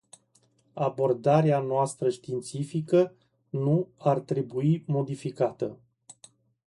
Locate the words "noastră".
1.59-2.09